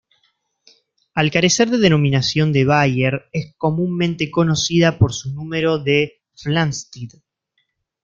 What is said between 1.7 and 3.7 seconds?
denominación de Bayer, es